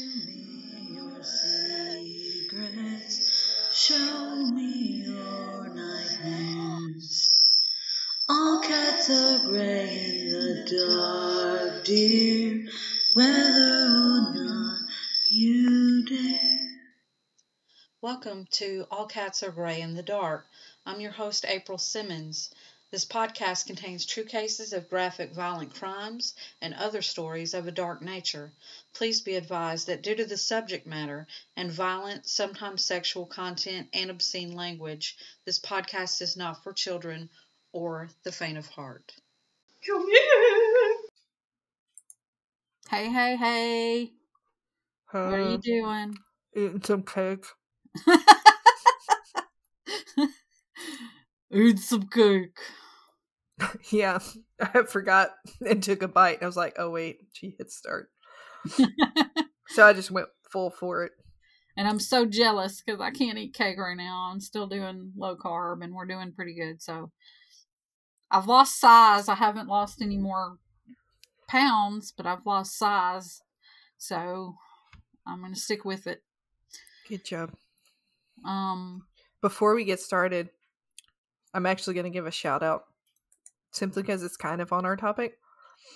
to 0.00 0.06
me 0.06 0.94
your 0.94 1.22
secrets. 1.22 2.48
Show 3.70 4.46
me 4.46 5.04
your 5.04 5.68
nightmares. 5.74 7.42
All 8.26 8.62
cats 8.62 9.10
are 9.10 9.40
gray 9.46 10.22
in 10.22 10.30
the 10.30 10.64
dark, 10.88 11.84
dear, 11.84 12.66
whether 13.12 13.84
or 13.84 14.32
not 14.32 14.78
you 15.30 16.06
dare. 16.06 16.70
Welcome 18.00 18.46
to 18.52 18.86
All 18.90 19.04
Cats 19.04 19.42
Are 19.42 19.50
Gray 19.50 19.82
in 19.82 19.92
the 19.94 20.02
Dark. 20.02 20.46
I'm 20.86 21.02
your 21.02 21.12
host, 21.12 21.44
April 21.46 21.76
Simmons. 21.76 22.54
This 22.90 23.04
podcast 23.04 23.66
contains 23.66 24.04
true 24.04 24.24
cases 24.24 24.72
of 24.72 24.88
graphic 24.88 25.32
violent 25.32 25.72
crimes 25.74 26.34
and 26.60 26.74
other 26.74 27.02
stories 27.02 27.54
of 27.54 27.68
a 27.68 27.72
dark 27.72 28.02
nature. 28.02 28.52
Please 28.94 29.20
be 29.20 29.36
advised 29.36 29.86
that 29.86 30.02
due 30.02 30.16
to 30.16 30.24
the 30.24 30.36
subject 30.36 30.88
matter 30.88 31.28
and 31.56 31.70
violent, 31.70 32.26
sometimes 32.26 32.84
sexual 32.84 33.26
content 33.26 33.88
and 33.92 34.10
obscene 34.10 34.56
language, 34.56 35.16
this 35.44 35.60
podcast 35.60 36.20
is 36.20 36.36
not 36.36 36.64
for 36.64 36.72
children 36.72 37.30
or 37.72 38.08
the 38.24 38.32
faint 38.32 38.58
of 38.58 38.66
heart. 38.66 39.14
Come 39.86 40.08
here. 40.08 40.96
Hey, 42.90 43.08
hey, 43.08 43.36
hey. 43.36 44.12
What 45.12 45.34
are 45.34 45.50
you 45.50 45.58
doing? 45.58 46.18
eating 46.56 46.82
some 46.82 47.04
cake. 47.04 47.44
Eat 51.52 51.78
some 51.78 52.08
cake. 52.08 52.58
Yeah, 53.90 54.18
I 54.60 54.82
forgot 54.82 55.30
and 55.66 55.82
took 55.82 56.02
a 56.02 56.08
bite. 56.08 56.34
And 56.36 56.42
I 56.44 56.46
was 56.46 56.56
like, 56.56 56.74
oh, 56.78 56.90
wait, 56.90 57.18
she 57.32 57.54
hit 57.58 57.70
start. 57.70 58.10
So 59.72 59.86
I 59.86 59.92
just 59.92 60.10
went 60.10 60.26
full 60.50 60.70
for 60.70 61.04
it. 61.04 61.12
and 61.76 61.86
I'm 61.86 62.00
so 62.00 62.26
jealous 62.26 62.82
because 62.82 63.00
I 63.00 63.12
can't 63.12 63.38
eat 63.38 63.54
cake 63.54 63.78
right 63.78 63.96
now. 63.96 64.28
I'm 64.32 64.40
still 64.40 64.66
doing 64.66 65.12
low 65.16 65.36
carb 65.36 65.84
and 65.84 65.94
we're 65.94 66.06
doing 66.06 66.32
pretty 66.32 66.54
good. 66.56 66.82
So 66.82 67.12
I've 68.32 68.48
lost 68.48 68.80
size. 68.80 69.28
I 69.28 69.36
haven't 69.36 69.68
lost 69.68 70.02
any 70.02 70.18
more 70.18 70.56
pounds, 71.48 72.12
but 72.16 72.26
I've 72.26 72.44
lost 72.46 72.76
size. 72.76 73.42
So 73.96 74.56
I'm 75.24 75.40
going 75.40 75.54
to 75.54 75.60
stick 75.60 75.84
with 75.84 76.08
it. 76.08 76.24
Good 77.08 77.24
job. 77.24 77.52
Um, 78.44 79.04
Before 79.40 79.76
we 79.76 79.84
get 79.84 80.00
started, 80.00 80.50
I'm 81.54 81.66
actually 81.66 81.94
going 81.94 82.04
to 82.04 82.10
give 82.10 82.26
a 82.26 82.32
shout 82.32 82.64
out 82.64 82.86
simply 83.72 84.02
because 84.02 84.22
it's 84.22 84.36
kind 84.36 84.60
of 84.60 84.72
on 84.72 84.84
our 84.84 84.96
topic. 84.96 85.38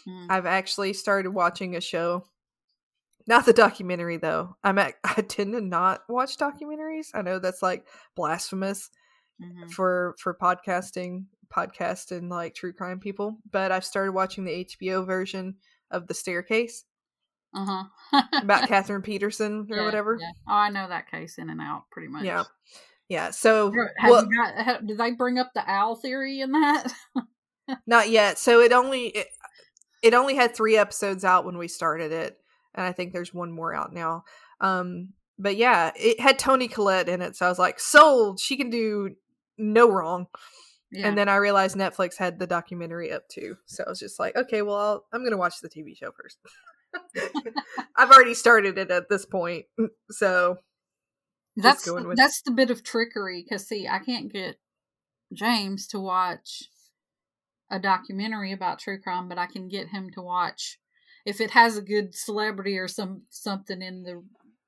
mm, 0.09 0.27
I've 0.31 0.47
actually 0.47 0.93
started 0.93 1.31
watching 1.31 1.77
a 1.77 1.81
show. 1.81 2.25
Not 3.27 3.47
the 3.47 3.53
documentary 3.53 4.19
though. 4.19 4.57
I'm 4.63 4.79
at, 4.79 4.95
I 5.05 5.23
tend 5.23 5.53
to 5.55 5.61
not 5.61 6.03
watch 6.09 6.37
documentaries. 6.37 7.09
I 7.15 7.23
know 7.23 7.39
that's 7.39 7.63
like 7.63 7.87
blasphemous 8.17 8.91
mhm. 9.43 9.71
for 9.71 10.15
for 10.19 10.35
podcasting, 10.35 11.25
podcast 11.55 12.17
and 12.17 12.29
like 12.29 12.55
true 12.55 12.73
crime 12.73 13.01
people, 13.01 13.39
but 13.51 13.73
I've 13.73 13.85
started 13.85 14.13
watching 14.13 14.45
the 14.45 14.67
HBO 14.67 15.07
version 15.07 15.57
of 15.91 16.07
The 16.07 16.15
Staircase 16.15 16.85
uh-huh. 17.55 17.85
about 18.43 18.69
Catherine 18.69 19.03
Peterson 19.03 19.67
or 19.71 19.77
Yeah, 19.77 19.85
whatever. 19.85 20.19
yeah. 20.21 20.33
Oh, 20.49 20.55
I 20.55 20.71
know 20.71 20.89
that 20.89 21.11
case 21.11 21.39
in 21.39 21.51
and 21.51 21.61
out 21.61 21.85
pretty 21.91 22.09
much. 22.09 22.25
Yeah. 22.25 22.45
Yeah. 23.09 23.31
So 23.31 23.73
Have 23.99 24.11
well, 24.11 24.27
you 24.29 24.37
got, 24.37 24.65
ha 24.65 24.79
did 24.85 24.99
they 24.99 25.13
bring 25.13 25.39
up 25.39 25.53
the 25.55 25.69
owl 25.71 25.97
theory 25.97 26.41
in 26.41 26.53
that? 26.53 26.93
not 27.87 28.11
yet. 28.11 28.39
So 28.39 28.61
it 28.61 28.73
only 28.73 29.09
it, 29.09 29.27
it 30.03 30.15
only 30.15 30.35
had 30.35 30.55
3 30.55 30.77
episodes 30.77 31.25
out 31.25 31.45
when 31.45 31.59
we 31.59 31.69
started 31.69 32.13
it, 32.13 32.39
and 32.75 32.87
I 32.87 32.93
think 32.93 33.13
there's 33.13 33.35
one 33.35 33.53
more 33.53 33.75
out 33.75 33.93
now. 33.93 34.25
Um 34.61 35.11
but 35.39 35.57
yeah, 35.57 35.91
it 35.97 36.21
had 36.21 36.39
Toni 36.39 36.69
Collette 36.69 37.09
in 37.09 37.21
it, 37.21 37.35
so 37.37 37.47
I 37.47 37.49
was 37.49 37.59
like, 37.59 37.81
"Sold. 37.81 38.39
She 38.39 38.57
can 38.57 38.71
do 38.71 39.17
no 39.59 39.91
wrong." 39.91 40.29
yeah. 40.95 41.09
And 41.09 41.19
then 41.19 41.29
I 41.29 41.37
realized 41.37 41.77
Netflix 41.77 42.17
had 42.17 42.39
the 42.39 42.47
documentary 42.47 43.13
up 43.13 43.29
too. 43.29 43.57
So 43.67 43.83
I 43.85 43.91
was 43.91 43.99
just 43.99 44.21
like, 44.21 44.37
okay, 44.37 44.63
well, 44.63 44.77
I'll, 44.77 45.05
I'm 45.13 45.23
going 45.23 45.33
to 45.33 45.37
watch 45.37 45.61
the 45.61 45.69
TV 45.69 45.97
show 45.97 46.13
first. 46.13 46.39
I've 47.97 48.11
already 48.11 48.35
started 48.35 48.79
it 48.79 48.91
at 48.91 49.09
this 49.09 49.27
point. 49.27 49.67
So 50.11 50.59
that's 51.57 51.91
that's 52.17 52.43
the 52.43 52.53
bit 52.53 52.71
of 52.71 52.85
trickery 52.85 53.43
because 53.43 53.67
see, 53.67 53.89
I 53.89 53.99
can't 53.99 54.33
get 54.33 54.57
James 55.33 55.87
to 55.89 55.99
watch 55.99 56.65
a 57.71 57.79
documentary 57.79 58.53
about 58.53 58.79
true 58.79 59.01
crime, 59.01 59.29
but 59.29 59.39
I 59.39 59.47
can 59.47 59.69
get 59.69 59.89
him 59.89 60.11
to 60.15 60.23
watch 60.23 60.79
if 61.25 61.41
it 61.41 61.51
has 61.53 61.77
a 61.77 61.83
good 61.83 62.15
celebrity 62.15 62.79
or 62.79 62.89
some 62.89 63.23
something 63.31 63.81
in 63.83 64.03
the 64.03 64.23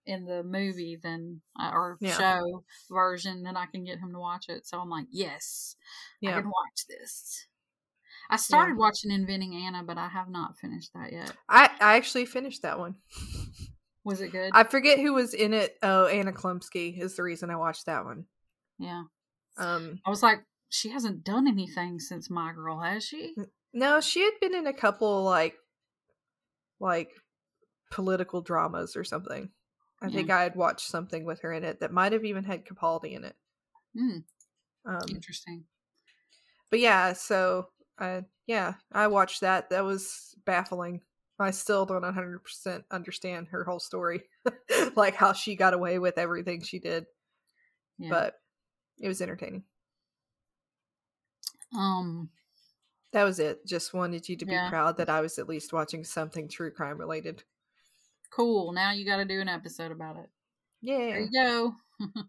in 0.07 0.25
the 0.25 0.43
movie 0.45 0.99
then 1.03 1.41
uh, 1.59 1.71
or 1.73 1.99
Yeah. 2.01 2.17
show 2.17 2.65
version 2.89 3.43
then 3.43 3.57
i 3.57 3.67
can 3.67 3.85
get 3.85 3.99
him 3.99 4.13
to 4.13 4.19
watch 4.21 4.49
it 4.49 4.65
so 4.67 4.79
i'm 4.79 4.89
like 4.89 5.07
yes 5.11 5.75
i 6.25 6.31
can 6.31 6.45
watch 6.45 6.87
this 6.89 7.47
i 8.31 8.37
started 8.37 8.77
watching 8.79 9.11
inventing 9.11 9.55
anna 9.57 9.83
but 9.83 9.99
i 9.99 10.07
have 10.09 10.29
not 10.29 10.57
finished 10.59 10.93
that 10.95 11.13
yet 11.13 11.33
I, 11.49 11.69
I 11.81 11.97
actually 11.97 12.25
finished 12.27 12.63
that 12.63 12.79
one. 12.79 12.95
was 14.05 14.21
it 14.21 14.31
good 14.31 14.53
I 14.55 14.63
forget 14.63 15.01
who 15.01 15.13
was 15.15 15.35
in 15.35 15.53
it. 15.53 15.77
Oh, 15.83 16.07
Anna 16.07 16.33
Chlumsky 16.33 16.97
is 17.01 17.17
the 17.17 17.25
reason 17.25 17.51
I 17.51 17.57
watched 17.57 17.87
that 17.87 18.05
one. 18.05 18.27
yeah 18.79 19.03
Um, 19.59 19.99
i 20.07 20.11
was 20.11 20.23
like 20.23 20.39
she 20.77 20.91
hasn't 20.91 21.25
done 21.25 21.49
anything 21.49 21.99
since 22.01 22.31
my 22.31 22.53
girl 22.53 22.81
has 22.81 23.05
she 23.05 23.39
no, 23.73 24.01
she 24.01 24.23
had 24.23 24.35
been 24.41 24.55
in 24.55 24.67
a 24.67 24.73
couple 24.73 25.23
like, 25.23 25.57
like 26.81 27.13
political 27.91 28.43
dramas 28.43 28.97
or 28.97 29.05
something. 29.05 29.53
I 30.03 30.09
Yeah. 30.09 30.11
think 30.11 30.31
I 30.31 30.43
had 30.45 30.57
watched 30.57 30.89
something 30.89 31.25
with 31.25 31.41
her 31.43 31.53
in 31.53 31.65
it 31.65 31.81
that 31.81 31.93
might 31.93 32.13
have 32.13 32.25
even 32.25 32.45
had 32.45 32.67
Capaldi 32.67 33.13
in 33.13 33.25
it. 33.25 33.37
Hmm, 33.95 34.19
Um, 34.87 35.09
interesting 35.11 35.67
but 36.71 36.81
yeah, 36.81 37.13
so 37.13 37.71
uh, 37.99 38.23
yeah, 38.47 38.75
I 38.93 39.07
watched 39.09 39.41
that. 39.41 39.71
That 39.71 39.85
was 39.85 40.35
baffling. 40.45 41.03
I 41.39 41.51
still 41.51 41.85
don't 41.85 42.03
100% 42.03 42.87
understand 42.91 43.49
her 43.49 43.65
whole 43.65 43.81
story, 43.81 44.29
like 44.97 45.15
how 45.15 45.33
she 45.33 45.55
got 45.57 45.75
away 45.75 45.99
with 45.99 46.19
everything 46.19 46.63
she 46.63 46.79
did, 46.79 47.07
yeah 47.99 48.09
but 48.09 48.41
it 49.01 49.09
was 49.09 49.23
entertaining. 49.23 49.65
Um 51.77 52.31
That 53.13 53.25
was 53.25 53.39
it. 53.39 53.67
Just 53.67 53.95
wanted 53.95 54.29
you 54.29 54.37
to 54.37 54.45
be 54.47 54.53
Yeah. 54.53 54.69
proud 54.69 54.97
that 54.99 55.09
I 55.09 55.21
was 55.21 55.39
at 55.39 55.49
least 55.49 55.73
watching 55.73 56.05
something 56.05 56.49
true 56.49 56.71
crime 56.71 56.99
related. 56.99 57.45
cool 58.31 58.73
now 58.73 58.91
you 58.93 59.07
got 59.07 59.17
to 59.19 59.25
do 59.25 59.41
an 59.41 59.49
episode 59.49 59.91
about 59.93 60.17
it 60.17 60.29
Yeah. 60.83 60.99
there 60.99 61.21
Yeah. 61.21 61.27
you 61.31 61.31
go 61.33 61.75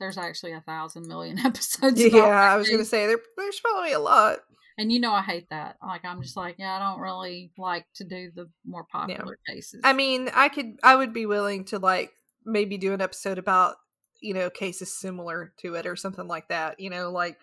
there's 0.00 0.18
actually 0.18 0.52
a 0.52 0.60
thousand 0.62 1.06
million 1.06 1.38
episodes 1.46 2.00
Yeah, 2.02 2.24
I 2.24 2.56
was 2.56 2.68
going 2.68 2.80
to 2.80 2.84
say 2.86 3.06
there, 3.06 3.18
there's 3.36 3.60
probably 3.60 3.92
a 3.92 3.98
lot. 4.00 4.38
And 4.78 4.90
you 4.90 4.98
know 4.98 5.12
I 5.12 5.20
hate 5.20 5.48
that. 5.50 5.76
Like 5.86 6.04
I'm 6.06 6.22
just 6.22 6.36
like, 6.38 6.56
yeah, 6.58 6.74
I 6.74 6.78
don't 6.78 7.00
really 7.02 7.52
like 7.58 7.84
to 7.96 8.04
do 8.04 8.30
the 8.34 8.48
more 8.64 8.84
popular 8.90 9.38
cases. 9.46 9.82
I 9.84 9.92
mean, 9.92 10.30
I 10.34 10.48
could, 10.48 10.76
I 10.82 10.96
would 10.96 11.12
be 11.12 11.26
willing 11.26 11.66
to 11.66 11.78
like 11.78 12.12
maybe 12.46 12.78
do 12.78 12.94
an 12.94 13.02
episode 13.02 13.36
about, 13.36 13.76
you 14.22 14.32
know, 14.32 14.48
cases 14.48 14.98
similar 14.98 15.52
to 15.60 15.74
it 15.74 15.86
or 15.86 15.96
something 15.96 16.26
like 16.26 16.48
that, 16.48 16.80
you 16.80 16.88
know, 16.88 17.10
like, 17.10 17.36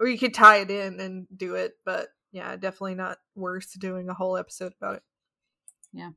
or 0.00 0.08
you 0.08 0.18
could 0.18 0.34
tie 0.34 0.56
it 0.56 0.70
in 0.70 0.98
and 0.98 1.26
do 1.34 1.54
it, 1.54 1.74
but 1.84 2.08
yeah, 2.32 2.56
definitely 2.56 2.94
not 2.94 3.18
worth 3.34 3.78
doing 3.78 4.08
a 4.08 4.14
whole 4.14 4.36
episode 4.36 4.72
about 4.80 4.96
it. 4.96 5.02
Yeah. 5.92 6.10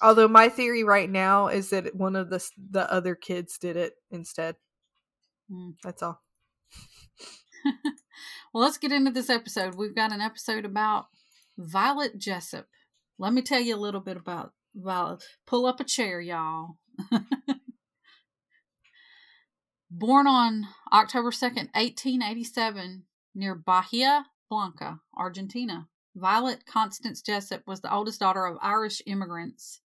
Although 0.00 0.28
my 0.28 0.48
theory 0.48 0.84
right 0.84 1.08
now 1.08 1.48
is 1.48 1.70
that 1.70 1.94
one 1.94 2.14
of 2.14 2.28
the 2.30 2.46
the 2.70 2.92
other 2.92 3.14
kids 3.14 3.56
did 3.58 3.76
it 3.76 3.94
instead. 4.10 4.56
Mm. 5.50 5.74
That's 5.82 6.02
all. 6.02 6.20
well, 8.52 8.64
let's 8.64 8.78
get 8.78 8.92
into 8.92 9.10
this 9.10 9.30
episode. 9.30 9.74
We've 9.76 9.94
got 9.94 10.12
an 10.12 10.20
episode 10.20 10.64
about 10.64 11.06
Violet 11.56 12.18
Jessop. 12.18 12.66
Let 13.18 13.32
me 13.32 13.42
tell 13.42 13.60
you 13.60 13.76
a 13.76 13.76
little 13.76 14.00
bit 14.00 14.16
about 14.16 14.52
Violet. 14.74 15.22
Pull 15.46 15.66
up 15.66 15.80
a 15.80 15.84
chair, 15.84 16.20
y'all. 16.20 16.78
Born 19.90 20.26
on 20.26 20.66
October 20.92 21.30
2nd, 21.30 21.68
1887, 21.74 23.04
near 23.34 23.54
Bahia 23.54 24.26
Blanca, 24.48 25.00
Argentina, 25.16 25.88
Violet 26.14 26.66
Constance 26.66 27.22
Jessop 27.22 27.66
was 27.66 27.80
the 27.80 27.92
oldest 27.92 28.20
daughter 28.20 28.44
of 28.44 28.58
Irish 28.60 29.00
immigrants, 29.06 29.80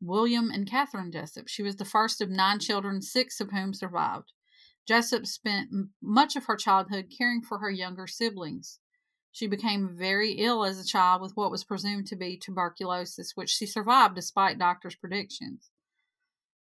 William 0.00 0.50
and 0.50 0.68
Catherine 0.68 1.10
Jessop. 1.10 1.48
She 1.48 1.62
was 1.62 1.76
the 1.76 1.86
first 1.86 2.20
of 2.20 2.28
nine 2.28 2.58
children, 2.58 3.00
six 3.00 3.40
of 3.40 3.50
whom 3.50 3.72
survived. 3.72 4.32
Jessop 4.86 5.26
spent 5.26 5.70
much 6.02 6.36
of 6.36 6.44
her 6.44 6.56
childhood 6.56 7.06
caring 7.16 7.40
for 7.40 7.58
her 7.58 7.70
younger 7.70 8.06
siblings. 8.06 8.80
She 9.32 9.46
became 9.46 9.96
very 9.96 10.32
ill 10.32 10.64
as 10.64 10.78
a 10.78 10.86
child 10.86 11.22
with 11.22 11.32
what 11.34 11.50
was 11.50 11.64
presumed 11.64 12.06
to 12.08 12.16
be 12.16 12.36
tuberculosis, 12.36 13.32
which 13.34 13.50
she 13.50 13.66
survived 13.66 14.14
despite 14.14 14.58
doctors' 14.58 14.94
predictions. 14.94 15.70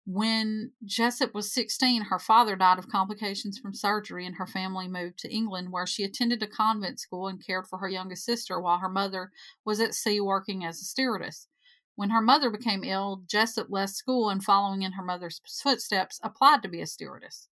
When 0.05 0.71
Jessop 0.83 1.33
was 1.33 1.53
16, 1.53 2.03
her 2.03 2.19
father 2.19 2.57
died 2.57 2.77
of 2.77 2.89
complications 2.89 3.57
from 3.57 3.73
surgery, 3.73 4.25
and 4.25 4.35
her 4.35 4.45
family 4.45 4.87
moved 4.87 5.17
to 5.19 5.33
England, 5.33 5.71
where 5.71 5.87
she 5.87 6.03
attended 6.03 6.43
a 6.43 6.47
convent 6.47 6.99
school 6.99 7.27
and 7.27 7.43
cared 7.43 7.67
for 7.67 7.79
her 7.79 7.87
youngest 7.87 8.25
sister 8.25 8.59
while 8.59 8.79
her 8.79 8.89
mother 8.89 9.31
was 9.63 9.79
at 9.79 9.93
sea 9.93 10.19
working 10.19 10.65
as 10.65 10.81
a 10.81 10.85
stewardess. 10.85 11.47
When 11.95 12.09
her 12.09 12.21
mother 12.21 12.49
became 12.49 12.83
ill, 12.83 13.23
Jessop 13.27 13.67
left 13.69 13.93
school 13.93 14.29
and, 14.29 14.43
following 14.43 14.81
in 14.81 14.93
her 14.93 15.03
mother's 15.03 15.39
footsteps, 15.45 16.19
applied 16.21 16.63
to 16.63 16.69
be 16.69 16.81
a 16.81 16.87
stewardess. 16.87 17.47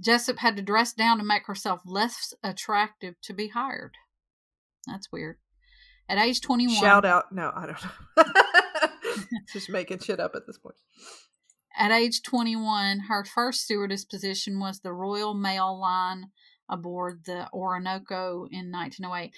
Jessop 0.00 0.38
had 0.38 0.56
to 0.56 0.62
dress 0.62 0.92
down 0.92 1.18
to 1.18 1.24
make 1.24 1.46
herself 1.46 1.80
less 1.84 2.32
attractive 2.44 3.20
to 3.22 3.32
be 3.32 3.48
hired. 3.48 3.96
That's 4.86 5.10
weird. 5.10 5.38
At 6.08 6.18
age 6.18 6.40
21. 6.40 6.76
Shout 6.76 7.04
out. 7.04 7.32
No, 7.32 7.50
I 7.54 7.66
don't 7.66 7.84
know. 7.84 8.24
Just 9.52 9.68
making 9.68 9.98
shit 9.98 10.20
up 10.20 10.32
at 10.34 10.46
this 10.46 10.58
point. 10.58 10.76
At 11.76 11.92
age 11.92 12.22
21, 12.22 13.00
her 13.08 13.24
first 13.24 13.62
stewardess 13.62 14.04
position 14.04 14.58
was 14.58 14.80
the 14.80 14.92
Royal 14.92 15.34
Mail 15.34 15.78
Line 15.78 16.30
aboard 16.68 17.24
the 17.24 17.48
Orinoco 17.52 18.46
in 18.50 18.70
1908. 18.70 19.32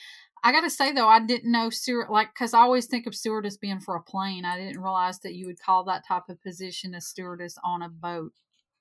I 0.44 0.52
gotta 0.52 0.70
say 0.70 0.92
though, 0.92 1.08
I 1.08 1.20
didn't 1.20 1.52
know 1.52 1.70
steward 1.70 2.08
like 2.10 2.34
because 2.34 2.52
I 2.52 2.60
always 2.60 2.86
think 2.86 3.06
of 3.06 3.14
stewardess 3.14 3.56
being 3.56 3.80
for 3.80 3.94
a 3.94 4.02
plane. 4.02 4.44
I 4.44 4.58
didn't 4.58 4.82
realize 4.82 5.20
that 5.20 5.34
you 5.34 5.46
would 5.46 5.60
call 5.60 5.84
that 5.84 6.06
type 6.06 6.24
of 6.28 6.42
position 6.42 6.94
a 6.94 7.00
stewardess 7.00 7.56
on 7.62 7.82
a 7.82 7.88
boat. 7.88 8.32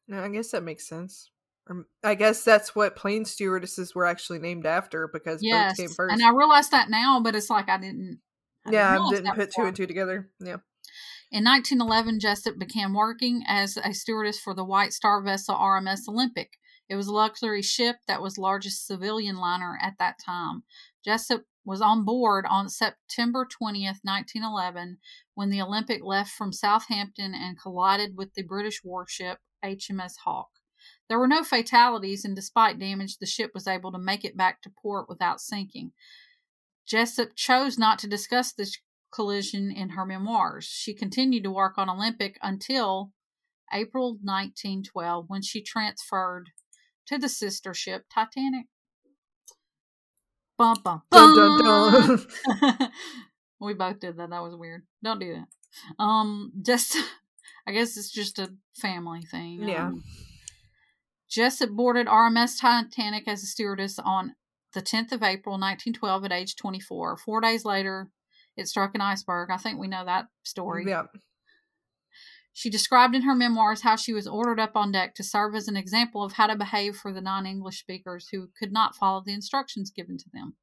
No, 0.08 0.24
I 0.24 0.30
guess 0.30 0.52
that 0.52 0.64
makes 0.64 0.88
sense. 0.88 1.30
Um, 1.70 1.86
I 2.04 2.16
guess 2.16 2.44
that's 2.44 2.76
what 2.76 2.96
plane 2.96 3.26
stewardesses 3.26 3.94
were 3.94 4.06
actually 4.06 4.40
named 4.40 4.66
after 4.66 5.08
because 5.08 5.42
Yes, 5.44 5.68
boats 5.68 5.80
came 5.80 5.90
first. 5.96 6.14
and 6.14 6.24
I 6.24 6.36
realize 6.36 6.70
that 6.70 6.90
now, 6.90 7.20
but 7.22 7.36
it's 7.36 7.50
like 7.50 7.70
I 7.70 7.78
didn't. 7.78 8.20
I 8.66 8.72
yeah, 8.72 8.98
I 9.00 9.10
didn't 9.10 9.36
put 9.36 9.52
two 9.52 9.66
and 9.66 9.76
two 9.76 9.88
together. 9.88 10.30
Yeah. 10.40 10.58
In 11.32 11.46
1911, 11.46 12.20
Jessop 12.20 12.60
began 12.60 12.94
working 12.94 13.42
as 13.48 13.78
a 13.78 13.94
stewardess 13.94 14.38
for 14.38 14.54
the 14.54 14.66
White 14.66 14.92
Star 14.92 15.24
vessel 15.24 15.56
RMS 15.56 16.02
Olympic. 16.10 16.58
It 16.90 16.96
was 16.96 17.08
a 17.08 17.14
luxury 17.14 17.62
ship 17.62 17.96
that 18.06 18.22
was 18.22 18.38
largest 18.38 18.86
civilian 18.86 19.38
liner 19.38 19.80
at 19.82 19.94
that 19.98 20.18
time. 20.20 20.64
Jessop 21.06 21.44
was 21.64 21.80
on 21.80 22.04
board 22.04 22.46
on 22.50 22.68
September 22.68 23.46
20th, 23.46 24.00
1911, 24.04 24.98
when 25.34 25.50
the 25.50 25.62
Olympic 25.62 26.04
left 26.04 26.32
from 26.32 26.52
Southampton 26.52 27.34
and 27.34 27.58
collided 27.58 28.18
with 28.18 28.34
the 28.34 28.44
British 28.44 28.84
warship 28.84 29.38
HMS 29.64 30.16
Hawke. 30.26 30.60
There 31.08 31.18
were 31.20 31.30
no 31.30 31.46
fatalities, 31.46 32.26
and 32.26 32.36
despite 32.36 32.78
damage, 32.78 33.20
the 33.20 33.26
ship 33.26 33.52
was 33.54 33.68
able 33.68 33.94
to 33.94 34.00
make 34.00 34.26
it 34.26 34.36
back 34.36 34.62
to 34.64 34.72
port 34.82 35.08
without 35.08 35.40
sinking. 35.40 35.94
Jessop 36.86 37.38
chose 37.38 37.78
not 37.78 38.00
to 38.00 38.08
discuss 38.08 38.52
this 38.52 38.78
collision 39.12 39.72
in 39.72 39.90
her 39.90 40.06
memoirs. 40.06 40.66
She 40.66 40.94
continued 40.94 41.44
to 41.44 41.52
work 41.52 41.78
on 41.78 41.90
Olympic 41.90 42.38
until 42.42 43.12
April 43.74 44.18
1912 44.22 45.26
when 45.28 45.42
she 45.42 45.62
transferred 45.62 46.52
to 47.08 47.18
the 47.18 47.30
sister 47.30 47.74
ship 47.74 48.06
Titanic. 48.14 48.68
Bum, 50.58 50.78
bum, 50.84 51.02
Dun, 51.12 51.36
dun, 51.36 52.18
dun. 52.60 52.90
we 53.60 53.74
both 53.74 54.00
did 54.00 54.18
that. 54.18 54.30
That 54.30 54.44
was 54.44 54.56
weird. 54.56 54.84
Don't 55.04 55.20
do 55.20 55.34
that. 55.34 56.04
Um, 56.04 56.52
just 56.62 56.98
I 57.68 57.72
guess 57.72 57.98
it's 57.98 58.12
just 58.12 58.40
a 58.40 58.54
family 58.76 59.22
thing. 59.22 59.68
Yeah. 59.68 59.88
Um, 59.88 60.04
Jessop 61.30 61.72
boarded 61.72 62.08
RMS 62.08 62.60
Titanic 62.60 63.28
as 63.28 63.42
a 63.42 63.46
stewardess 63.46 63.98
on 64.00 64.36
the 64.74 64.82
10th 64.82 65.12
of 65.12 65.24
April, 65.24 65.54
1912, 65.54 66.26
at 66.26 66.32
age 66.32 66.56
24. 66.56 67.18
Four 67.18 67.42
days 67.42 67.64
later, 67.64 68.10
it 68.58 68.68
struck 68.68 68.96
an 68.96 69.02
iceberg. 69.02 69.50
I 69.52 69.58
think 69.58 69.80
we 69.80 69.88
know 69.88 70.06
that 70.06 70.28
story. 70.44 70.86
yeah. 70.88 71.04
She 72.54 72.70
described 72.70 73.16
in 73.16 73.22
her 73.22 73.34
memoirs 73.34 73.82
how 73.82 73.96
she 73.96 74.14
was 74.14 74.28
ordered 74.28 74.60
up 74.60 74.76
on 74.76 74.92
deck 74.92 75.16
to 75.16 75.24
serve 75.24 75.56
as 75.56 75.70
an 75.70 75.78
example 75.78 76.22
of 76.24 76.34
how 76.34 76.48
to 76.48 76.56
behave 76.58 76.98
for 76.98 77.14
the 77.14 77.22
non 77.22 77.46
English 77.46 77.80
speakers 77.80 78.28
who 78.32 78.50
could 78.60 78.74
not 78.74 78.96
follow 78.96 79.24
the 79.26 79.34
instructions 79.34 79.90
given 79.90 80.18
to 80.18 80.30
them. 80.34 80.56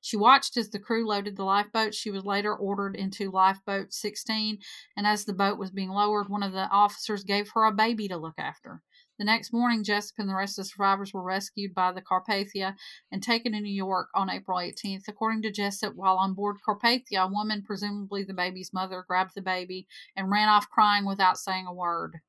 She 0.00 0.16
watched 0.16 0.56
as 0.56 0.70
the 0.70 0.78
crew 0.78 1.06
loaded 1.06 1.36
the 1.36 1.44
lifeboat. 1.44 1.94
She 1.94 2.10
was 2.10 2.24
later 2.24 2.54
ordered 2.54 2.96
into 2.96 3.30
lifeboat 3.30 3.92
16, 3.92 4.58
and 4.96 5.06
as 5.06 5.24
the 5.24 5.32
boat 5.32 5.58
was 5.58 5.70
being 5.70 5.90
lowered, 5.90 6.28
one 6.28 6.42
of 6.42 6.52
the 6.52 6.68
officers 6.70 7.24
gave 7.24 7.50
her 7.50 7.64
a 7.64 7.72
baby 7.72 8.08
to 8.08 8.16
look 8.16 8.38
after. 8.38 8.82
The 9.18 9.24
next 9.24 9.52
morning, 9.52 9.82
Jessica 9.82 10.22
and 10.22 10.30
the 10.30 10.34
rest 10.34 10.58
of 10.58 10.64
the 10.64 10.68
survivors 10.68 11.12
were 11.12 11.22
rescued 11.22 11.74
by 11.74 11.90
the 11.92 12.00
Carpathia 12.00 12.76
and 13.10 13.20
taken 13.20 13.52
to 13.52 13.60
New 13.60 13.74
York 13.74 14.08
on 14.14 14.30
April 14.30 14.58
18th. 14.58 15.08
According 15.08 15.42
to 15.42 15.50
Jessop, 15.50 15.94
while 15.96 16.16
on 16.16 16.34
board 16.34 16.58
Carpathia, 16.66 17.24
a 17.24 17.26
woman, 17.26 17.62
presumably 17.66 18.22
the 18.22 18.32
baby's 18.32 18.72
mother, 18.72 19.04
grabbed 19.06 19.34
the 19.34 19.42
baby 19.42 19.88
and 20.16 20.30
ran 20.30 20.48
off 20.48 20.70
crying 20.70 21.04
without 21.04 21.36
saying 21.36 21.66
a 21.66 21.74
word. 21.74 22.20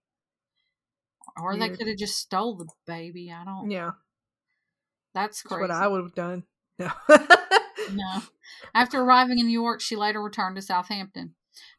Or 1.38 1.56
they 1.58 1.70
could 1.70 1.88
have 1.88 1.98
just 1.98 2.18
stole 2.18 2.56
the 2.56 2.68
baby. 2.88 3.32
I 3.32 3.46
don't. 3.46 3.70
Yeah. 3.70 3.92
That's 5.14 5.42
That's 5.42 5.42
crazy. 5.44 5.62
what 5.62 5.72
I 5.72 5.88
would 5.88 6.02
have 6.02 6.16
done. 6.16 6.44
No. 6.80 6.92
No. 7.94 8.22
After 8.74 9.00
arriving 9.00 9.40
in 9.40 9.48
New 9.48 9.62
York, 9.62 9.82
she 9.82 9.96
later 9.96 10.22
returned 10.22 10.56
to 10.56 10.62
Southampton. 10.62 11.36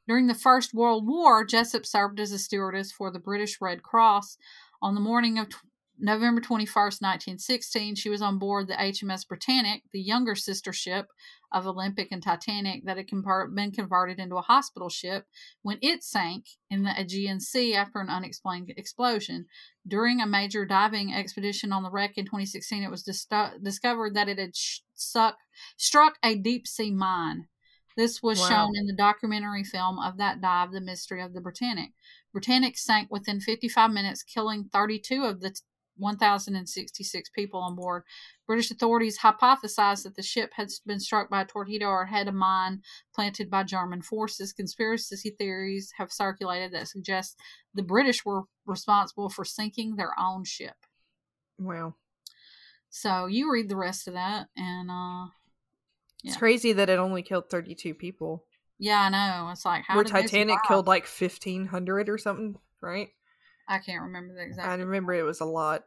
During 0.07 0.27
the 0.27 0.35
First 0.35 0.75
World 0.75 1.07
War, 1.07 1.45
Jessop 1.45 1.87
served 1.87 2.21
as 2.21 2.33
a 2.33 2.39
stewardess 2.39 2.93
for 2.93 3.11
the 3.11 3.19
British 3.19 3.61
Red 3.61 3.83
Cross. 3.83 4.39
On 4.83 4.95
the 4.95 5.01
morning 5.01 5.39
of 5.39 5.49
tw- 5.51 5.57
November 6.03 6.41
21st, 6.41 7.03
1916, 7.03 7.95
she 7.95 8.09
was 8.09 8.23
on 8.23 8.39
board 8.39 8.67
the 8.69 8.75
HMS 8.75 9.29
Britannic, 9.29 9.83
the 9.93 10.01
younger 10.01 10.35
sister 10.35 10.73
ship 10.73 11.09
of 11.53 11.67
Olympic 11.67 12.09
and 12.11 12.23
Titanic 12.23 12.87
that 12.87 12.97
had 12.97 13.07
been 13.55 13.71
converted 13.73 14.19
into 14.19 14.37
a 14.37 14.41
hospital 14.43 14.89
ship 14.89 15.27
when 15.61 15.79
it 15.83 16.03
sank 16.03 16.47
in 16.71 16.85
the 16.85 16.99
Aegean 16.99 17.41
Sea 17.41 17.75
after 17.75 17.99
an 18.01 18.09
unexplained 18.09 18.73
explosion. 18.79 19.45
During 19.87 20.23
a 20.23 20.27
major 20.27 20.65
diving 20.65 21.13
expedition 21.13 21.71
on 21.73 21.83
the 21.83 21.91
wreck 21.91 22.17
in 22.17 22.25
2016, 22.25 22.83
it 22.83 22.91
was 22.91 23.03
dis- 23.03 23.27
discovered 23.63 24.15
that 24.15 24.29
it 24.31 24.39
had 24.39 24.57
sh- 24.57 24.81
suck- 24.95 25.37
struck 25.77 26.15
a 26.25 26.35
deep 26.35 26.67
sea 26.67 26.91
mine. 26.93 27.49
This 27.97 28.23
was 28.23 28.41
Wow. 28.41 28.49
shown 28.49 28.77
in 28.77 28.87
the 28.87 28.95
documentary 28.95 29.65
film 29.65 29.99
of 29.99 30.17
that 30.17 30.41
dive, 30.41 30.71
The 30.71 30.81
Mystery 30.81 31.21
of 31.21 31.35
the 31.35 31.41
Britannic. 31.43 31.91
Britannic 32.33 32.79
sank 32.79 33.09
within 33.11 33.41
55 33.41 33.91
minutes, 33.91 34.23
killing 34.23 34.69
32 34.73 35.25
of 35.25 35.41
the 35.41 35.55
1,066 36.01 37.31
people 37.31 37.61
on 37.61 37.77
board. 37.77 38.03
British 38.47 38.71
authorities 38.71 39.19
hypothesized 39.19 40.03
that 40.05 40.17
the 40.17 40.23
ship 40.23 40.51
had 40.55 40.69
been 40.87 40.99
struck 40.99 41.31
by 41.31 41.43
a 41.43 41.45
torpedo 41.45 41.87
or 41.87 42.07
had 42.07 42.27
a 42.27 42.33
mine 42.33 42.81
planted 43.15 43.51
by 43.51 43.63
German 43.63 44.03
forces. 44.03 44.53
Conspiracy 44.53 45.31
theories 45.39 45.93
have 45.99 46.11
circulated 46.11 46.73
that 46.73 46.89
suggest 46.89 47.37
the 47.75 47.83
British 47.83 48.25
were 48.25 48.45
responsible 48.67 49.29
for 49.29 49.45
sinking 49.45 49.97
their 49.97 50.19
own 50.19 50.45
ship. 50.45 50.75
wow. 51.59 51.95
So 52.89 53.27
you 53.27 53.53
read 53.53 53.69
the 53.69 53.77
rest 53.77 54.09
of 54.09 54.15
that, 54.15 54.49
and 54.57 54.91
uh, 54.91 55.27
It's 56.25 56.37
crazy 56.37 56.73
that 56.73 56.91
it 56.91 56.99
only 56.99 57.23
killed 57.23 57.49
32 57.49 57.95
people. 57.95 58.47
Yeah, 58.81 59.03
I 59.03 59.09
know. 59.11 59.51
It's 59.53 59.67
like 59.67 59.85
how 59.87 59.95
Where 59.95 60.05
Titanic 60.05 60.59
killed 60.67 60.87
like 60.87 61.07
1,500 61.07 62.09
or 62.09 62.17
something, 62.17 62.57
right? 62.81 63.09
I 63.69 63.79
can't 63.79 64.03
remember 64.03 64.35
the 64.35 64.43
exact. 64.43 64.67
I 64.67 64.75
remember 64.75 65.13
it 65.13 65.23
was 65.23 65.41
a 65.41 65.45
lot. 65.45 65.85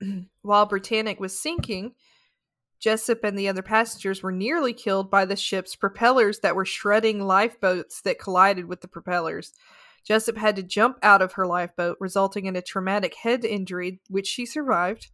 While 0.42 0.66
Britannic 0.66 1.18
was 1.18 1.36
sinking, 1.36 1.94
Jessop 2.78 3.24
and 3.24 3.38
the 3.38 3.48
other 3.48 3.62
passengers 3.62 4.22
were 4.22 4.32
nearly 4.32 4.74
killed 4.74 5.10
by 5.10 5.24
the 5.24 5.34
ship's 5.34 5.74
propellers 5.74 6.40
that 6.40 6.54
were 6.54 6.66
shredding 6.66 7.20
lifeboats 7.26 8.02
that 8.02 8.18
collided 8.18 8.66
with 8.66 8.82
the 8.82 8.88
propellers. 8.88 9.54
Jessop 10.06 10.36
had 10.36 10.56
to 10.56 10.62
jump 10.62 10.98
out 11.02 11.22
of 11.22 11.32
her 11.32 11.46
lifeboat, 11.46 11.96
resulting 12.00 12.44
in 12.44 12.54
a 12.54 12.62
traumatic 12.62 13.14
head 13.14 13.46
injury, 13.46 14.00
which 14.08 14.26
she 14.26 14.44
survived. 14.44 15.08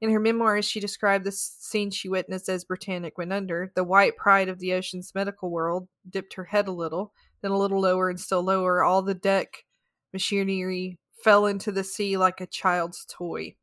In 0.00 0.10
her 0.10 0.20
memoirs, 0.20 0.66
she 0.66 0.78
described 0.78 1.24
the 1.24 1.32
scene 1.32 1.90
she 1.90 2.08
witnessed 2.08 2.48
as 2.48 2.64
Britannic 2.64 3.16
went 3.16 3.32
under. 3.32 3.72
The 3.74 3.84
white 3.84 4.16
pride 4.16 4.48
of 4.48 4.58
the 4.58 4.74
ocean's 4.74 5.14
medical 5.14 5.50
world 5.50 5.88
dipped 6.08 6.34
her 6.34 6.44
head 6.44 6.68
a 6.68 6.72
little, 6.72 7.14
then 7.40 7.50
a 7.50 7.58
little 7.58 7.80
lower 7.80 8.10
and 8.10 8.20
still 8.20 8.42
lower. 8.42 8.82
All 8.82 9.00
the 9.00 9.14
deck 9.14 9.64
machinery 10.12 10.98
fell 11.24 11.46
into 11.46 11.72
the 11.72 11.84
sea 11.84 12.16
like 12.16 12.40
a 12.40 12.46
child's 12.46 13.06
toy. 13.08 13.56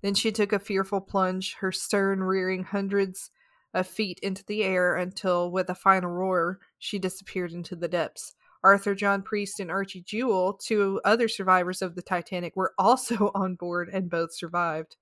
Then 0.00 0.14
she 0.14 0.32
took 0.32 0.52
a 0.52 0.58
fearful 0.58 1.00
plunge, 1.00 1.54
her 1.54 1.72
stern 1.72 2.22
rearing 2.22 2.64
hundreds 2.64 3.30
of 3.74 3.86
feet 3.86 4.18
into 4.22 4.44
the 4.44 4.62
air 4.64 4.96
until, 4.96 5.50
with 5.50 5.70
a 5.70 5.74
final 5.74 6.10
roar, 6.10 6.58
she 6.78 6.98
disappeared 6.98 7.52
into 7.52 7.76
the 7.76 7.88
depths. 7.88 8.34
Arthur 8.64 8.94
John 8.94 9.22
Priest 9.22 9.58
and 9.60 9.70
Archie 9.70 10.02
Jewell, 10.02 10.54
two 10.54 11.00
other 11.04 11.28
survivors 11.28 11.82
of 11.82 11.94
the 11.94 12.02
Titanic, 12.02 12.54
were 12.54 12.74
also 12.78 13.30
on 13.34 13.54
board 13.54 13.88
and 13.92 14.10
both 14.10 14.34
survived. 14.34 14.96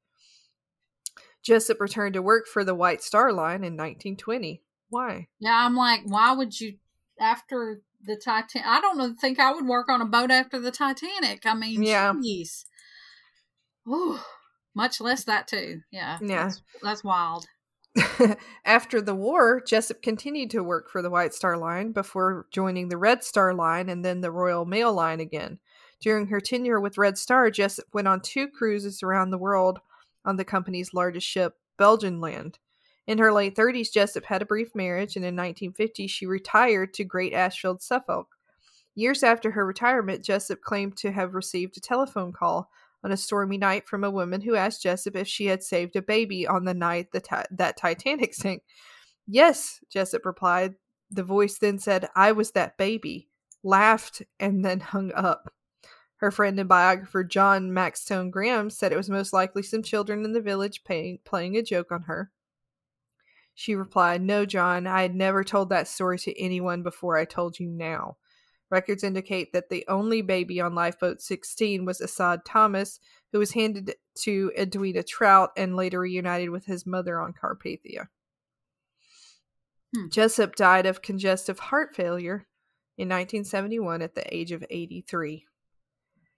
Jessop 1.42 1.80
returned 1.80 2.14
to 2.14 2.22
work 2.22 2.46
for 2.46 2.64
the 2.64 2.74
White 2.74 3.02
Star 3.02 3.32
Line 3.32 3.64
in 3.64 3.76
1920. 3.76 4.62
Why? 4.88 5.28
Yeah, 5.38 5.64
I'm 5.64 5.76
like, 5.76 6.00
why 6.04 6.32
would 6.32 6.58
you 6.60 6.74
after 7.18 7.80
the 8.02 8.16
Titanic? 8.16 8.66
I 8.66 8.80
don't 8.80 9.16
think 9.16 9.38
I 9.38 9.52
would 9.52 9.66
work 9.66 9.88
on 9.88 10.00
a 10.02 10.06
boat 10.06 10.30
after 10.30 10.58
the 10.58 10.70
Titanic. 10.70 11.46
I 11.46 11.54
mean, 11.54 11.82
Yeah. 11.82 12.12
jeez. 12.12 12.64
Ooh, 13.88 14.18
much 14.74 15.00
less 15.00 15.24
that 15.24 15.48
too. 15.48 15.80
Yeah, 15.90 16.18
Yeah. 16.20 16.44
that's, 16.44 16.62
that's 16.82 17.04
wild. 17.04 17.46
After 18.64 19.00
the 19.00 19.14
war, 19.16 19.60
Jessop 19.60 20.00
continued 20.00 20.50
to 20.50 20.62
work 20.62 20.88
for 20.90 21.02
the 21.02 21.10
White 21.10 21.34
Star 21.34 21.56
Line 21.56 21.90
before 21.92 22.46
joining 22.52 22.88
the 22.88 22.96
Red 22.96 23.24
Star 23.24 23.52
Line 23.52 23.88
and 23.88 24.04
then 24.04 24.20
the 24.20 24.30
Royal 24.30 24.64
Mail 24.64 24.92
Line 24.92 25.18
again. 25.18 25.58
During 26.00 26.28
her 26.28 26.40
tenure 26.40 26.80
with 26.80 26.98
Red 26.98 27.18
Star, 27.18 27.50
Jessop 27.50 27.86
went 27.92 28.06
on 28.08 28.20
two 28.20 28.46
cruises 28.48 29.02
around 29.02 29.30
the 29.30 29.38
world 29.38 29.80
on 30.24 30.36
the 30.36 30.44
company's 30.44 30.94
largest 30.94 31.26
ship, 31.26 31.54
Belgenland. 31.78 32.56
In 33.06 33.18
her 33.18 33.32
late 33.32 33.56
30s, 33.56 33.92
Jessop 33.92 34.24
had 34.24 34.42
a 34.42 34.46
brief 34.46 34.74
marriage, 34.74 35.16
and 35.16 35.24
in 35.24 35.34
1950, 35.34 36.06
she 36.06 36.26
retired 36.26 36.94
to 36.94 37.04
Great 37.04 37.32
Ashfield, 37.32 37.82
Suffolk. 37.82 38.28
Years 38.94 39.22
after 39.22 39.50
her 39.50 39.66
retirement, 39.66 40.24
Jessop 40.24 40.60
claimed 40.60 40.96
to 40.98 41.10
have 41.10 41.34
received 41.34 41.76
a 41.76 41.80
telephone 41.80 42.32
call 42.32 42.70
on 43.02 43.12
a 43.12 43.16
stormy 43.16 43.56
night 43.56 43.88
from 43.88 44.04
a 44.04 44.10
woman 44.10 44.40
who 44.40 44.56
asked 44.56 44.82
Jessop 44.82 45.16
if 45.16 45.26
she 45.26 45.46
had 45.46 45.62
saved 45.62 45.96
a 45.96 46.02
baby 46.02 46.46
on 46.46 46.64
the 46.64 46.74
night 46.74 47.10
the 47.12 47.20
ti- 47.20 47.48
that 47.50 47.76
Titanic 47.76 48.34
sank. 48.34 48.62
Yes, 49.26 49.80
Jessop 49.90 50.26
replied. 50.26 50.74
The 51.10 51.22
voice 51.22 51.58
then 51.58 51.78
said, 51.78 52.08
I 52.14 52.32
was 52.32 52.52
that 52.52 52.76
baby, 52.76 53.28
laughed, 53.62 54.22
and 54.38 54.64
then 54.64 54.80
hung 54.80 55.12
up. 55.12 55.52
Her 56.20 56.30
friend 56.30 56.60
and 56.60 56.68
biographer 56.68 57.24
John 57.24 57.70
Maxtone 57.70 58.30
Graham 58.30 58.68
said 58.68 58.92
it 58.92 58.96
was 58.96 59.08
most 59.08 59.32
likely 59.32 59.62
some 59.62 59.82
children 59.82 60.22
in 60.22 60.34
the 60.34 60.40
village 60.42 60.84
paying, 60.84 61.18
playing 61.24 61.56
a 61.56 61.62
joke 61.62 61.90
on 61.90 62.02
her. 62.02 62.30
She 63.54 63.74
replied, 63.74 64.20
No, 64.20 64.44
John, 64.44 64.86
I 64.86 65.00
had 65.00 65.14
never 65.14 65.42
told 65.42 65.70
that 65.70 65.88
story 65.88 66.18
to 66.18 66.38
anyone 66.38 66.82
before 66.82 67.16
I 67.16 67.24
told 67.24 67.58
you 67.58 67.66
now. 67.66 68.18
Records 68.70 69.02
indicate 69.02 69.54
that 69.54 69.70
the 69.70 69.84
only 69.88 70.20
baby 70.20 70.60
on 70.60 70.74
Lifeboat 70.74 71.22
16 71.22 71.86
was 71.86 72.02
Assad 72.02 72.44
Thomas, 72.44 73.00
who 73.32 73.38
was 73.38 73.52
handed 73.52 73.94
to 74.18 74.52
Edwina 74.58 75.02
Trout 75.02 75.52
and 75.56 75.74
later 75.74 76.00
reunited 76.00 76.50
with 76.50 76.66
his 76.66 76.86
mother 76.86 77.18
on 77.18 77.32
Carpathia. 77.32 78.08
Hmm. 79.96 80.08
Jessop 80.10 80.54
died 80.54 80.84
of 80.84 81.00
congestive 81.00 81.58
heart 81.58 81.96
failure 81.96 82.46
in 82.98 83.08
1971 83.08 84.02
at 84.02 84.14
the 84.14 84.34
age 84.34 84.52
of 84.52 84.64
83. 84.68 85.46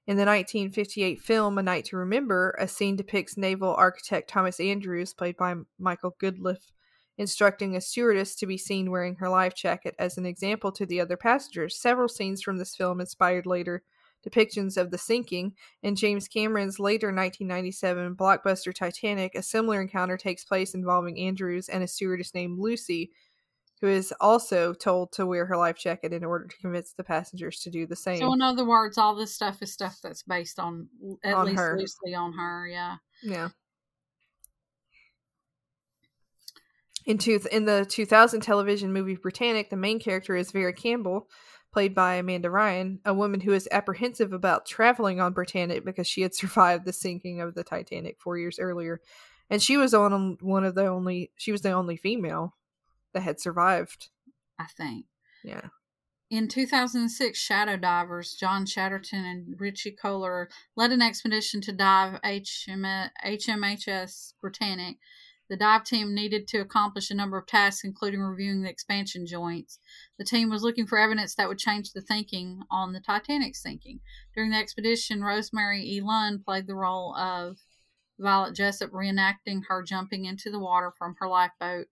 In 0.05 0.17
the 0.17 0.25
1958 0.25 1.21
film 1.21 1.59
A 1.59 1.63
Night 1.63 1.85
to 1.87 1.97
Remember, 1.97 2.57
a 2.59 2.67
scene 2.67 2.97
depicts 2.97 3.37
naval 3.37 3.73
architect 3.77 4.29
Thomas 4.29 4.59
Andrews, 4.59 5.15
played 5.15 5.37
by 5.37 5.55
Michael 5.79 6.17
Goodliffe, 6.21 6.73
instructing 7.19 7.77
a 7.77 7.81
stewardess 7.81 8.35
to 8.37 8.47
be 8.47 8.59
seen 8.59 8.91
wearing 8.91 9.15
her 9.17 9.29
life 9.29 9.55
jacket 9.55 9.95
as 10.01 10.19
an 10.19 10.27
example 10.27 10.73
to 10.73 10.85
the 10.85 11.01
other 11.01 11.17
passengers. 11.17 11.81
Several 11.81 12.09
scenes 12.09 12.43
from 12.43 12.59
this 12.59 12.75
film 12.75 13.01
inspired 13.01 13.47
later 13.47 13.85
depictions 14.29 14.77
of 14.77 14.91
the 14.91 14.99
sinking. 14.99 15.55
In 15.85 15.95
James 15.95 16.27
Cameron's 16.27 16.81
later 16.81 17.09
1997 17.09 18.17
blockbuster 18.17 18.75
Titanic, 18.75 19.37
a 19.37 19.43
similar 19.43 19.81
encounter 19.81 20.17
takes 20.17 20.45
place 20.45 20.75
involving 20.75 21.17
Andrews 21.21 21.69
and 21.69 21.85
a 21.85 21.89
stewardess 21.89 22.35
named 22.35 22.59
Lucy, 22.59 23.13
who 23.83 23.89
is 23.89 24.15
also 24.21 24.73
told 24.73 25.11
to 25.11 25.27
wear 25.27 25.45
her 25.45 25.57
life 25.57 25.77
jacket 25.77 26.13
in 26.13 26.25
order 26.25 26.47
to 26.47 26.57
convince 26.59 26.93
the 26.93 27.03
passengers 27.03 27.59
to 27.59 27.69
do 27.69 27.85
the 27.85 27.97
same. 27.97 28.19
So, 28.19 28.33
in 28.33 28.41
other 28.41 28.65
words, 28.65 28.97
all 28.97 29.17
this 29.17 29.35
stuff 29.35 29.61
is 29.61 29.73
stuff 29.73 29.99
that's 30.01 30.23
based 30.23 30.61
on 30.61 30.89
at 31.25 31.35
On 31.35 31.47
least 31.47 31.59
her. 31.59 31.77
loosely 31.77 32.15
on 32.15 32.33
her. 32.35 32.69
Yeah. 32.69 32.97
Yeah. 33.25 33.49
In 37.07 37.19
two, 37.19 37.41
in 37.51 37.65
the 37.65 37.85
2000 37.85 38.41
television 38.41 38.93
movie 38.93 39.17
Britannic, 39.17 39.69
the 39.69 39.77
main 39.77 39.99
character 39.99 40.37
is 40.37 40.53
Vera 40.53 40.73
Campbell, 40.73 41.29
played 41.73 41.93
by 41.93 42.15
Amanda 42.15 42.51
Ryan, 42.51 43.01
a 43.05 43.13
woman 43.13 43.41
who 43.41 43.53
is 43.53 43.69
apprehensive 43.73 44.33
about 44.33 44.65
traveling 44.65 45.21
on 45.21 45.33
Britannic 45.33 45.85
because 45.85 46.07
she 46.07 46.23
had 46.23 46.35
survived 46.37 46.85
the 46.85 46.93
sinking 46.93 47.41
of 47.41 47.57
the 47.57 47.65
Titanic 47.65 48.19
four 48.21 48.39
years 48.39 48.61
earlier, 48.61 49.01
and 49.51 49.61
she 49.61 49.77
was 49.77 49.93
on 49.93 50.13
um, 50.13 50.37
one 50.41 50.63
of 50.63 50.77
the 50.77 50.87
only 50.87 51.33
she 51.37 51.51
was 51.51 51.63
the 51.63 51.73
only 51.73 51.97
female 51.97 52.55
that 53.15 53.23
had 53.23 53.41
survived. 53.41 54.09
I 54.59 54.67
think. 54.67 55.07
Yeah. 55.45 55.69
In 56.31 56.49
2006, 56.49 57.39
shadow 57.39 57.77
divers 57.77 58.35
John 58.35 58.65
Chatterton 58.65 59.25
and 59.25 59.61
Richie 59.61 59.91
Kohler 59.91 60.49
led 60.77 60.91
an 60.91 61.03
expedition 61.03 61.61
to 61.61 61.73
dive 61.73 62.21
HM- 62.25 63.11
HMHS 63.23 64.33
Britannic. 64.41 64.97
The 65.51 65.59
dive 65.59 65.85
team 65.85 66.15
needed 66.15 66.49
to 66.49 66.61
accomplish 66.61 67.11
a 67.11 67.15
number 67.15 67.37
of 67.37 67.47
tasks, 67.47 67.85
including 67.85 68.21
reviewing 68.21 68.63
the 68.63 68.71
expansion 68.71 69.27
joints. 69.27 69.79
The 70.19 70.25
team 70.25 70.49
was 70.49 70.63
looking 70.63 70.87
for 70.87 70.97
evidence 70.97 71.35
that 71.35 71.49
would 71.49 71.59
change 71.59 71.93
the 71.93 72.01
thinking 72.01 72.63
on 72.71 72.95
the 72.95 73.01
Titanic's 73.01 73.61
sinking. 73.61 74.01
During 74.35 74.53
the 74.53 74.57
expedition, 74.57 75.23
Rosemary 75.23 75.83
E. 75.83 76.01
Lund 76.01 76.47
played 76.47 76.67
the 76.67 76.75
role 76.75 77.15
of 77.15 77.59
Violet 78.19 78.55
Jessop, 78.55 78.91
reenacting 78.93 79.65
her 79.69 79.83
jumping 79.83 80.25
into 80.25 80.51
the 80.51 80.59
water 80.59 80.91
from 80.97 81.17
her 81.19 81.29
lifeboat, 81.29 81.89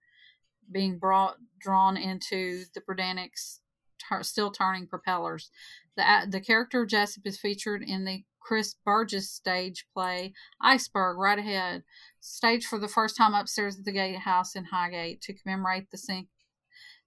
being 0.71 0.99
brought 0.99 1.37
drawn 1.59 1.97
into 1.97 2.65
the 2.75 2.81
Britannic's 2.81 3.61
tur- 3.99 4.23
still 4.23 4.51
turning 4.51 4.87
propellers. 4.87 5.51
The 5.97 6.03
a- 6.03 6.27
the 6.27 6.41
character 6.41 6.83
of 6.83 6.89
Jessop 6.89 7.27
is 7.27 7.39
featured 7.39 7.83
in 7.83 8.05
the 8.05 8.25
Chris 8.41 8.75
Burgess 8.85 9.31
stage 9.31 9.87
play 9.93 10.33
Iceberg 10.61 11.19
right 11.19 11.39
ahead, 11.39 11.85
staged 12.21 12.67
for 12.67 12.79
the 12.79 12.89
first 12.89 13.17
time 13.17 13.35
upstairs 13.35 13.79
at 13.79 13.85
the 13.85 13.93
Gatehouse 13.93 14.57
in 14.57 14.67
Highgate 14.67 15.21
to 15.23 15.35
commemorate 15.35 15.91
the 15.91 15.99
sink- 15.99 16.29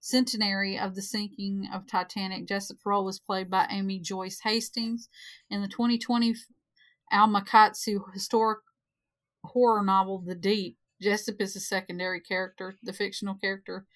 centenary 0.00 0.78
of 0.78 0.94
the 0.94 1.02
sinking 1.02 1.68
of 1.72 1.86
Titanic. 1.86 2.46
Jessop's 2.46 2.84
role 2.84 3.04
was 3.04 3.18
played 3.18 3.50
by 3.50 3.66
Amy 3.70 3.98
Joyce 3.98 4.40
Hastings. 4.44 5.08
In 5.50 5.60
the 5.60 5.68
2020 5.68 6.34
Alma 7.10 7.42
Katsu 7.42 8.00
historic 8.12 8.60
horror 9.44 9.82
novel 9.82 10.18
The 10.18 10.34
Deep, 10.34 10.78
Jessop 11.00 11.40
is 11.40 11.56
a 11.56 11.60
secondary 11.60 12.20
character. 12.20 12.76
The 12.82 12.92
fictional 12.92 13.34
character 13.34 13.86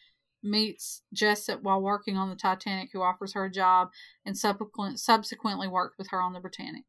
meets 0.43 1.03
Jessop 1.13 1.63
while 1.63 1.81
working 1.81 2.17
on 2.17 2.31
the 2.31 2.37
Titanic, 2.37 2.91
who 2.93 3.03
offers 3.03 3.33
her 3.35 3.45
a 3.45 3.51
job 3.51 3.91
and 4.25 4.37
subsequent, 4.37 5.01
subsequently 5.01 5.69
worked 5.69 5.99
with 5.99 6.09
her 6.11 6.21
on 6.21 6.33
the 6.33 6.41
Britannic. 6.41 6.85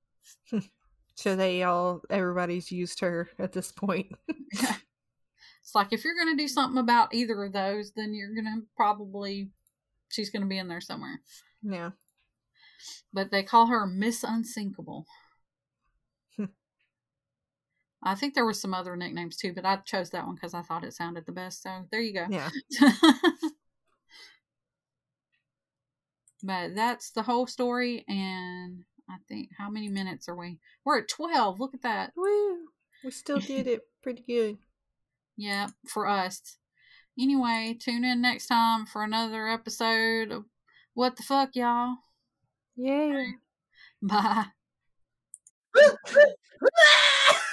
So 1.15 1.35
they 1.35 1.63
all 1.63 2.01
everybody's 2.09 2.71
used 2.71 3.01
her 3.01 3.27
at 3.37 3.51
this 3.51 3.73
point. 3.73 4.13
It's 5.61 5.75
like 5.75 5.93
if 5.93 6.03
you're 6.03 6.15
going 6.15 6.35
to 6.35 6.41
do 6.41 6.47
something 6.47 6.79
about 6.79 7.13
either 7.13 7.43
of 7.43 7.53
those, 7.53 7.91
then 7.91 8.15
you're 8.15 8.33
going 8.33 8.45
to 8.45 8.65
probably, 8.75 9.51
she's 10.09 10.31
going 10.31 10.41
to 10.41 10.47
be 10.47 10.57
in 10.57 10.67
there 10.67 10.81
somewhere. 10.81 11.21
yeah. 11.61 11.91
But 13.13 13.29
they 13.29 13.43
call 13.43 13.67
her 13.67 13.85
Miss 13.85 14.23
Unsinkable. 14.23 15.05
I 18.01 18.15
think 18.15 18.33
there 18.33 18.45
were 18.45 18.53
some 18.53 18.73
other 18.73 18.95
nicknames 18.95 19.35
too, 19.35 19.53
but 19.53 19.65
I 19.65 19.75
chose 19.77 20.09
that 20.11 20.25
one 20.25 20.35
because 20.35 20.53
I 20.53 20.61
thought 20.61 20.85
it 20.85 20.93
sounded 20.93 21.25
the 21.25 21.33
best. 21.33 21.63
So 21.63 21.85
there 21.91 22.01
you 22.01 22.13
go. 22.13 22.25
Yeah. 22.29 22.49
but 26.43 26.75
that's 26.75 27.11
the 27.11 27.23
whole 27.23 27.45
story, 27.45 28.05
and 28.07 28.85
I 29.09 29.15
think 29.27 29.49
how 29.57 29.69
many 29.69 29.89
minutes 29.89 30.29
are 30.29 30.35
we? 30.35 30.59
We're 30.85 30.99
at 30.99 31.09
twelve. 31.09 31.59
Look 31.59 31.73
at 31.73 31.81
that. 31.81 32.13
Woo. 32.15 32.59
We 33.03 33.11
still 33.11 33.39
did 33.39 33.67
it 33.67 33.81
pretty 34.01 34.23
good. 34.25 34.57
Yeah, 35.35 35.67
for 35.87 36.07
us. 36.07 36.57
Anyway, 37.19 37.77
tune 37.79 38.05
in 38.05 38.21
next 38.21 38.47
time 38.47 38.85
for 38.85 39.03
another 39.03 39.47
episode 39.49 40.31
of 40.31 40.45
What 40.93 41.17
the 41.17 41.23
Fuck, 41.23 41.55
y'all. 41.55 41.95
Yeah. 42.77 43.25
Bye. 44.01 44.45